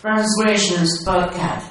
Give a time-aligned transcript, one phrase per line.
[0.00, 1.69] Translations Podcast.